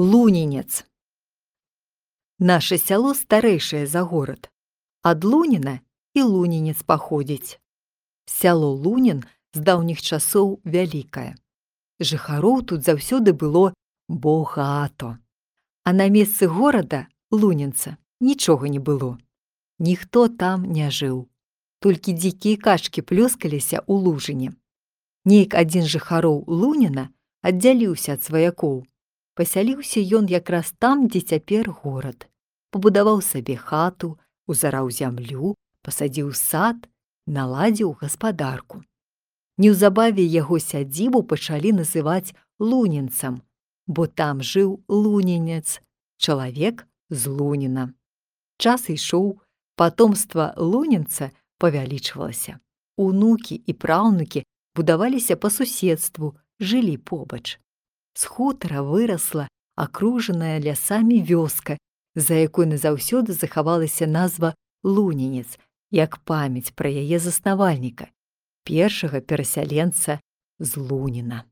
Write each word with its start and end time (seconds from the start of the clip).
Лунінец. 0.00 0.86
Наша 2.38 2.78
сяло 2.78 3.14
старэйшае 3.14 3.86
за 3.86 4.02
горад. 4.06 4.48
Ад 5.02 5.24
Луніна 5.24 5.80
і 6.14 6.22
лунінец 6.22 6.82
паходзіць. 6.86 7.58
Сяло 8.24 8.70
Лунін 8.70 9.24
з 9.54 9.58
даўніх 9.58 9.98
часоў 9.98 10.60
вялікае. 10.62 11.34
Жыхароў 11.98 12.62
тут 12.62 12.86
заўсёды 12.86 13.34
было 13.34 13.74
богато. 14.06 15.18
А 15.82 15.92
на 15.92 16.06
месцы 16.08 16.46
горада 16.46 17.08
лунінца 17.32 17.96
нічога 18.20 18.68
не 18.68 18.78
было. 18.78 19.18
Ніхто 19.80 20.28
там 20.28 20.62
не 20.62 20.94
жыў. 20.94 21.26
Толькі 21.82 22.14
дзікія 22.14 22.62
качкі 22.62 23.02
плёскаліся 23.02 23.82
ў 23.82 23.98
лужыне. 24.06 24.54
Нейк 25.24 25.58
адзін 25.58 25.90
жыхароў 25.90 26.46
Луніна 26.46 27.10
аддзяліўся 27.42 28.14
ад 28.14 28.22
сваякоў 28.22 28.86
пасяліўся 29.38 30.02
ён 30.18 30.26
якраз 30.26 30.74
там, 30.82 31.06
дзе 31.06 31.22
цяпер 31.22 31.70
горад. 31.70 32.26
Пабудаваў 32.74 33.22
сабе 33.22 33.54
хату, 33.54 34.18
узараў 34.50 34.90
зямлю, 34.90 35.54
пасадзіў 35.86 36.32
сад, 36.34 36.88
наладзіў 37.30 37.92
гаспадарку. 38.00 38.82
Неўзабаве 39.62 40.24
яго 40.26 40.58
сядзібу 40.58 41.22
пачалі 41.22 41.70
называць 41.78 42.34
лунінцам, 42.58 43.38
бо 43.86 44.08
там 44.10 44.42
жыў 44.42 44.82
лунінец, 44.90 45.78
чалавек 46.18 46.82
з 47.10 47.30
луніна. 47.30 47.94
Час 48.58 48.90
ішоў, 48.90 49.38
патомства 49.78 50.50
лунінца 50.58 51.30
павялічвалася. 51.62 52.58
Унукі 52.98 53.54
і 53.54 53.72
праўнукі 53.86 54.42
будаваліся 54.74 55.38
па 55.38 55.50
суседству, 55.54 56.34
жылі 56.58 56.98
побач 56.98 57.62
з 58.18 58.26
хутара 58.26 58.82
вырасла 58.82 59.46
акружаная 59.78 60.58
лясамі 60.58 61.22
вёска, 61.22 61.78
за 62.18 62.34
якой 62.34 62.66
назаўсёды 62.66 63.30
захавалася 63.30 64.10
назва 64.10 64.54
лунінец, 64.82 65.54
як 65.94 66.18
памяць 66.26 66.74
пра 66.74 66.90
яе 66.90 67.22
заснавальніка, 67.22 68.10
першага 68.66 69.22
перасяленца 69.22 70.18
з 70.58 70.70
луніна. 70.82 71.46